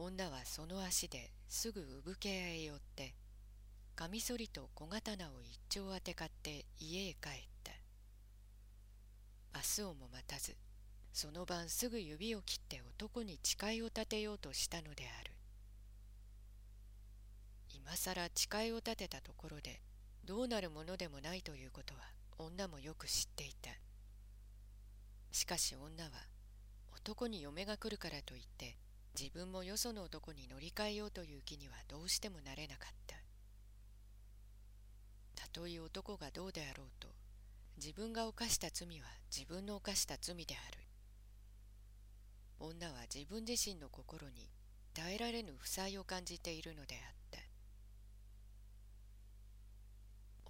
[0.00, 3.16] 女はその足ですぐ産毛屋へ寄って
[3.96, 7.20] カミソリと小刀を一丁当て買って家へ帰っ
[7.64, 7.72] た。
[9.56, 10.54] 明日をも待たず
[11.12, 15.32] その晩すぐ指を切って男に誓いを立てようとしたのである。
[17.74, 19.80] 今さら誓いを立てたところで
[20.24, 22.00] どうなるものでもないということは
[22.38, 23.70] 女もよく知っていた。
[25.32, 26.10] しかし女は
[26.94, 28.76] 男に嫁が来るからといって
[29.16, 33.16] 自分もよその男に乗り換えようという気にはどうしてもなれなかった。
[35.36, 37.08] たとえ男がどうであろうと
[37.76, 40.78] 自分が犯した罪は自分の犯した罪である。
[42.60, 44.50] 女は自分自身の心に
[44.94, 47.38] 耐えられぬ負債を感じているのであった。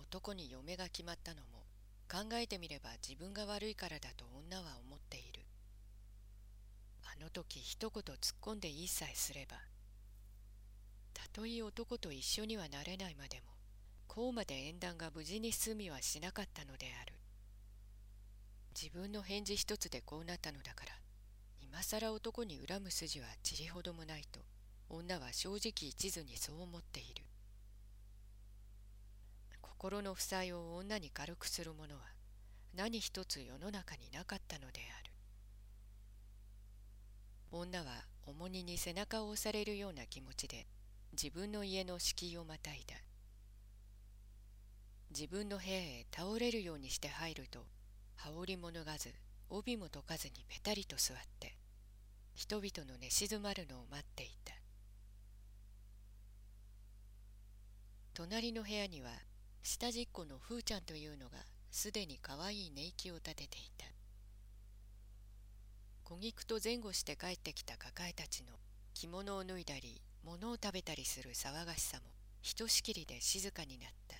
[0.00, 1.58] 男に嫁が決まったのも
[2.10, 5.27] 考えてみれば自分が悪いからだと女は思っている。
[7.20, 9.56] あの時一言突っ込んで言いさえすれば
[11.12, 13.42] たとえ男と一緒にはなれないまでも
[14.06, 17.14] こうまで縁談が無事に済みはしなかったのである。
[18.80, 20.92] 自分の返事一つでこうなったのだから
[21.60, 24.40] 今さら男に恨む筋はちりほどもないと
[24.88, 27.24] 女は正直一途にそう思っている。
[29.60, 32.00] 心の負債を女に軽くする者は
[32.74, 35.07] 何一つ世の中になかったのである。
[37.50, 40.66] 女は重荷に背中を押されるような気持ちで
[41.12, 42.94] 自分の家の敷居をまたいだ。
[45.10, 47.60] 自分の部屋へ倒れるようにして入ると
[48.16, 49.14] 羽織も脱がず
[49.48, 51.56] 帯も解かずにぺたりと座って
[52.34, 54.52] 人々の寝静まるのを待っていた。
[58.12, 59.08] 隣の部屋には
[59.62, 61.38] 下じっこのふーちゃんというのが
[61.70, 63.86] すでにかわいい寝息を立てていた。
[66.08, 68.54] 小菊と前後して帰ってきた抱えたちの
[68.94, 72.04] 着物を脱いだり物を食べたりする騒がしさも
[72.40, 74.16] ひとしきりで静かになった。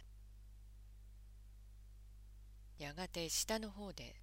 [2.79, 4.17] やがて下の方で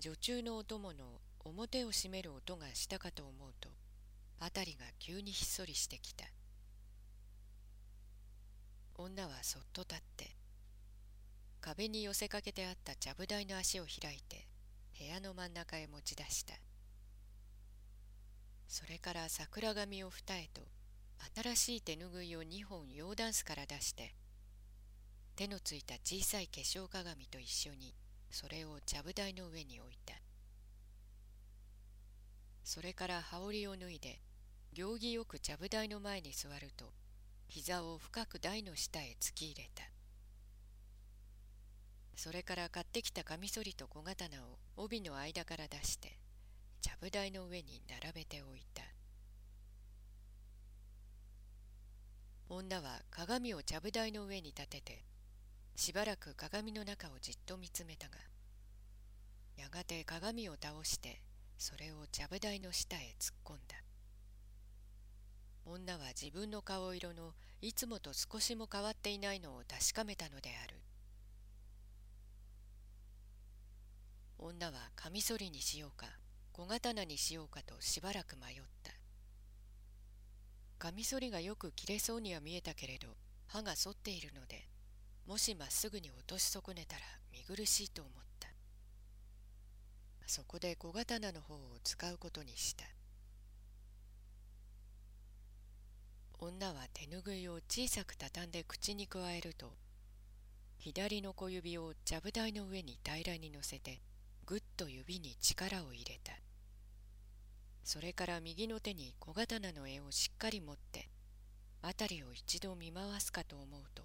[0.00, 3.68] 女中のお供の表を閉める音がしたかと思うと
[4.40, 6.24] 辺りが急にひっそりしてきた。
[8.94, 10.30] 女はそっと立って
[11.60, 14.46] 壁に寄せかけてあったちゃぶ台の足を開いて
[14.98, 16.54] 部屋の真ん中へ持ち出した。
[18.68, 20.62] それから桜紙を二重と
[21.34, 24.14] 新しい手ぬぐいを二本洋ダンスから出して
[25.36, 27.94] 手のついた小さい化粧鏡と一緒に
[28.30, 30.14] それをちゃぶ台の上に置いた。
[32.64, 34.20] それから羽織を脱いで
[34.72, 36.86] 行儀よくちゃぶ台の前に座ると
[37.46, 39.84] 膝を深く台の下へ突き入れた。
[42.16, 46.16] それから買ってきたカミソリと小刀を帯の間から出して
[46.84, 48.82] ちゃぶ台の上に並べておいた。
[52.50, 55.02] 女は鏡をちゃぶ台の上に立てて
[55.76, 58.16] しばらく鏡の中をじっと見つめたが
[59.56, 61.22] やがて鏡を倒して
[61.56, 63.76] それをちゃぶ台の下へ突っ込んだ。
[65.64, 70.76] 女は自分の顔色のいつもと少しも変わっていないのを確かめたのである。
[74.36, 76.08] 女はカミソリにしようか。
[76.56, 78.92] 小刀にしようかとしばらく迷った。
[80.78, 83.08] カミソリがよく切れそうには見えたけれど
[83.48, 84.68] 刃が反っているので
[85.26, 88.48] もしまっすぐに落とし損ねたら見苦しいと思った。
[90.26, 92.84] そこで小刀の方を使うことにした。
[96.38, 99.72] 女は手ぬぐいを小さく畳んで口にくわえると
[100.78, 104.00] 左の小指をちゃぶ台の上に平らに乗せて
[104.46, 106.43] ぐっと指に力を入れた。
[107.84, 111.08] それから右の手に小刀の柄をしっかり持って
[111.82, 114.02] 辺りを一度見回すかと思うと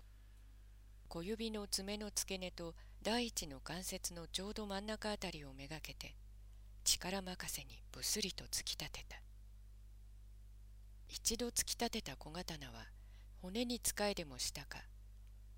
[1.07, 6.13] 小指の爪の付け根と第一の関節のちょうど真ん中あたりをめがけて
[6.84, 9.22] 力任せにぶすりと突き立てた。
[11.12, 12.86] 一度突き立てた小刀は
[13.42, 14.77] 骨に使えでもしたか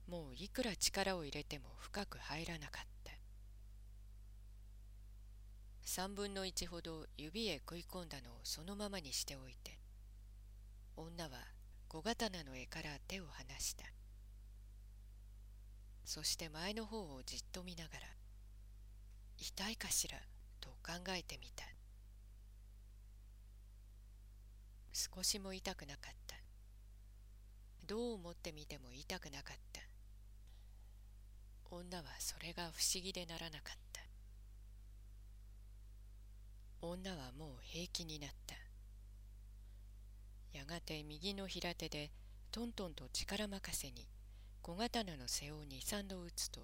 [0.08, 2.88] もういくら力を入れても深く入らなかっ
[5.82, 9.78] た三分の一ほど指へ食い込んだのをそのままにしておいて
[10.96, 11.32] 女は
[11.88, 13.84] 小刀の柄から手を離した。
[16.06, 18.00] そして前の方をじっと見ながら
[19.38, 20.18] 痛いかしら
[20.60, 21.66] と考えてみた。
[24.94, 26.36] 少しも痛くなかった。
[27.88, 29.82] どう思ってみても痛くなかった。
[31.72, 33.91] 女はそれが不思議でならなかった。
[36.82, 38.56] 女はもう平気になった。
[40.58, 42.12] やがて右の平手で
[42.52, 44.08] トントンと力任せに
[44.62, 46.62] 小刀の背負うに三度打つと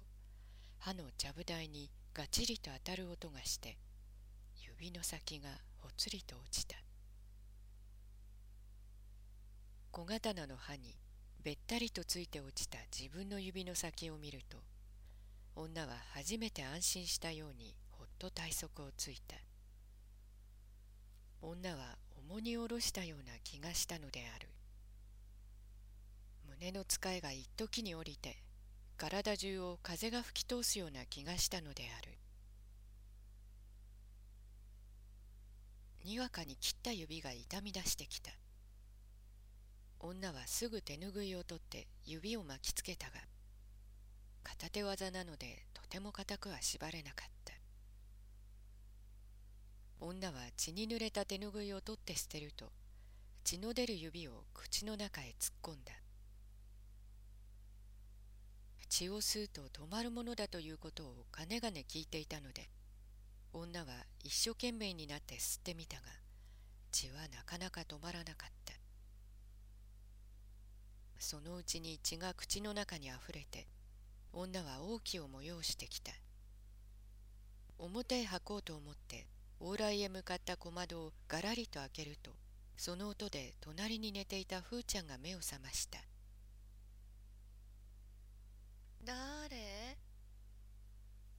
[0.78, 3.78] 刃のちゃぶ台にがちりと当たる音がして
[4.60, 5.48] 指の先が
[5.78, 6.76] ほつりと落ちた。
[9.90, 10.96] 小刀の刃に
[11.42, 14.58] べったりとついて落ちた自分の指の先を見ると
[15.56, 19.47] 女は初めて安心したようにほっと体側をついた。
[21.40, 21.96] 女は
[22.28, 24.48] 重荷を下ろしたような気がしたのである。
[26.48, 28.42] 胸の使いが一時に降りて
[28.96, 32.12] 体中を風が吹き通すような気がしたのである。
[36.04, 38.32] にわかに切った指が痛み出してきた。
[40.00, 43.14] 女はすぐ手ぬぐいを取って指を巻きつけたが
[44.44, 47.57] 片手技なのでとても固くは縛れなかった。
[50.00, 52.66] 女は血に濡れた手ぬぐいを取って捨てると
[53.44, 55.92] 血の出る指を口の中へ突っ込んだ。
[58.88, 62.70] 血を吸うと止まるものだということをかねがね聞いていたので
[63.52, 63.86] 女は
[64.24, 66.02] 一生懸命になって吸ってみたが
[66.90, 68.74] 血はなかなか止まらなかった。
[71.18, 73.66] そのうちに血が口の中にあふれて
[74.32, 76.12] 女は王気を催してきた。
[77.78, 79.26] 表へ吐こうと思って
[79.60, 82.30] 往来へ向かった小窓をがらりと開けると
[82.76, 85.98] その音で隣に寝ていたふーちゃんが目を覚ました
[89.04, 89.98] 「誰?」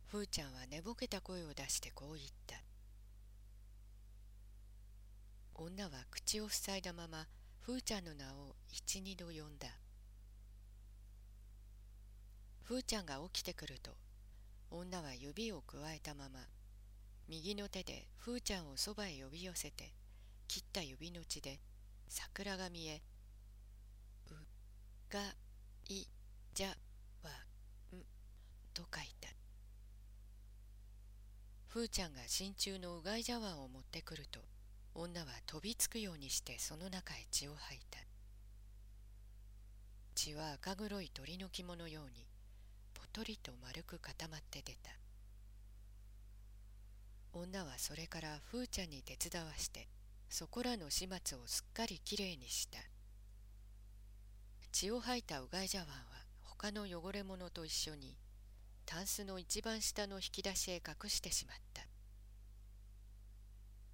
[0.07, 2.63] ふーちゃんは寝ぼけた声を出してこう言った。
[5.53, 7.27] 女は口を塞いだまま
[7.59, 9.67] ふーちゃんの名を一二度呼んだ。
[12.63, 13.91] ふーちゃんが起きてくると
[14.71, 16.47] 女は指をくわえたまま
[17.29, 19.93] 右の手でふーちゃんをそばへ呼び寄せて
[20.47, 21.59] 切った指の血で
[22.07, 23.03] 桜が見え
[24.31, 24.33] 「う
[25.11, 25.35] が
[25.87, 26.07] い
[26.55, 26.75] じゃ
[27.21, 27.29] わ
[27.95, 28.01] ん」
[28.73, 29.29] と書いた。
[31.67, 34.39] ふーちゃんが真鍮のうがい茶碗を持ってくると
[34.95, 37.99] 女は飛びつくようにしてその中へ血を吐いた。
[40.15, 42.25] 血は赤黒い鳥の肝のように
[42.95, 44.98] ぽとりと丸く固まって出た。
[47.33, 49.87] 女はそれからふーちゃんに手伝わして
[50.29, 52.79] そこらの始末をすっかりきれいにした。
[54.71, 55.93] 血を吐いたうがい茶碗は
[56.43, 58.15] 他の汚れ物と一緒に
[58.85, 61.83] タンスの一番下の引き出しへ隠してしまった。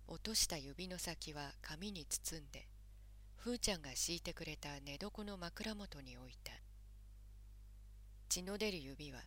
[0.08, 2.68] 落とした指の先は紙に包んで
[3.36, 6.52] ふーちゃんが敷いてくれた寝床の枕元に置いた。
[8.30, 9.20] 血の出る指は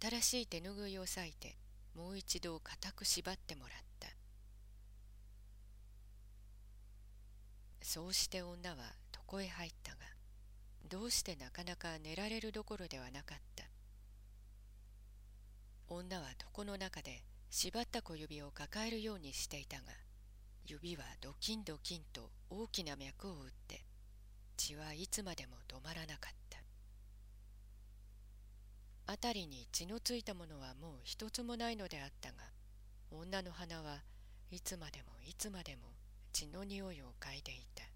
[0.00, 1.56] 新しい手ぬぐいを裂いて
[1.96, 4.08] もう一度固く縛ってもらった。
[7.80, 8.76] そうして女は
[9.14, 9.98] 床へ入ったが
[10.90, 13.64] どうしてなかなか寝られるどころではなかった。
[15.88, 19.84] 女は床の中で縛った小指を抱えるようにしていたが
[20.66, 23.38] 指はドキンドキンと大きな脈を打っ
[23.68, 23.84] て
[24.56, 26.45] 血はいつまでも止まらなかった。
[29.08, 32.38] 辺りに血のついたものはもう一つもないのであったが
[33.10, 34.02] 女の鼻は
[34.50, 35.82] いつまでもいつまでも
[36.32, 37.95] 血の匂いを嗅いでいた。